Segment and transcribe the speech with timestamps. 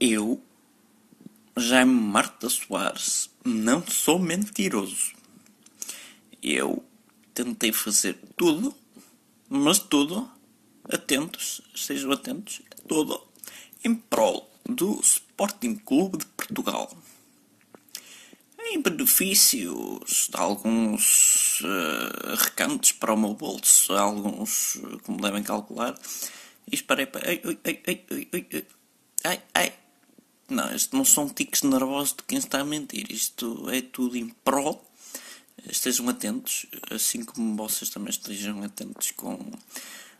[0.00, 0.42] Eu,
[1.56, 5.12] Jaime Marta Soares, não sou mentiroso.
[6.42, 6.82] Eu
[7.34, 8.74] tentei fazer tudo,
[9.48, 10.30] mas tudo,
[10.90, 13.20] atentos, sejam atentos, tudo
[13.84, 16.96] em prol do Sporting Clube de Portugal.
[18.58, 25.94] Em benefícios de alguns uh, recantos para o meu bolso, alguns, como devem calcular,
[26.70, 27.28] e esperei para.
[27.28, 28.66] Ai, ai, ai, ai, ai,
[29.24, 29.74] ai, ai.
[30.48, 33.10] Não, isto não são tiques nervosos de quem está a mentir.
[33.10, 34.84] Isto é tudo em prol.
[35.68, 39.38] Estejam atentos, assim como vocês também estejam atentos com,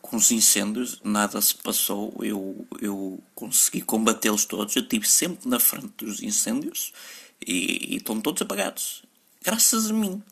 [0.00, 1.00] com os incêndios.
[1.04, 4.74] Nada se passou, eu, eu consegui combatê-los todos.
[4.74, 6.92] Eu estive sempre na frente dos incêndios
[7.46, 9.02] e, e estão todos apagados.
[9.42, 10.22] Graças a mim,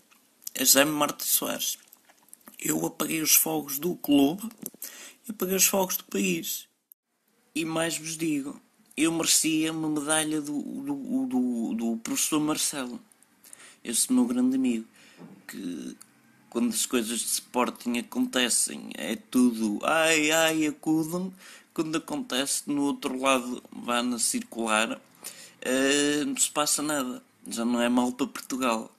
[0.59, 1.79] a Jaime Marta Soares.
[2.59, 4.49] Eu apaguei os fogos do clube
[5.29, 6.69] apaguei os fogos do país.
[7.55, 8.61] E mais vos digo,
[8.97, 13.01] eu merecia uma medalha do, do, do, do professor Marcelo,
[13.83, 14.87] esse meu grande amigo,
[15.47, 15.97] que
[16.51, 21.33] quando as coisas de Sporting acontecem é tudo ai ai acudam,
[21.73, 27.81] quando acontece no outro lado vá na circular uh, não se passa nada, já não
[27.81, 28.95] é mal para Portugal.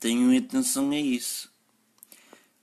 [0.00, 1.50] Tenham atenção a isso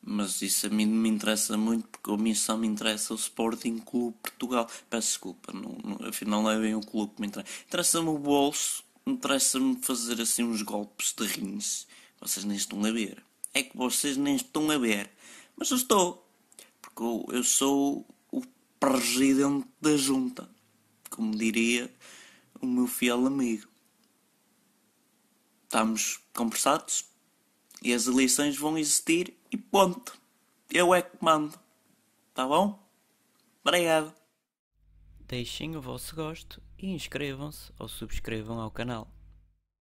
[0.10, 3.18] mas isso a mim não me interessa muito porque a mim só me interessa o
[3.18, 4.66] Sporting Clube Portugal.
[4.90, 7.52] Peço desculpa, não, não, afinal não é bem o clube que me interessa.
[7.68, 11.86] Interessa-me o bolso, interessa-me fazer assim uns golpes de rins.
[12.22, 13.22] Vocês nem estão a ver.
[13.54, 15.12] É que vocês nem estão a ver.
[15.58, 16.26] Mas eu estou.
[16.82, 18.42] Porque eu, eu sou o
[18.80, 20.50] presidente da junta.
[21.10, 21.94] Como diria
[22.62, 23.68] o meu fiel amigo.
[25.66, 27.04] Estamos conversados?
[27.82, 30.20] E as eleições vão existir e ponto.
[30.70, 31.58] Eu é que mando.
[32.34, 32.80] Tá bom?
[33.64, 34.14] Obrigado.
[35.28, 39.17] Deixem o vosso gosto e inscrevam-se ou subscrevam ao canal.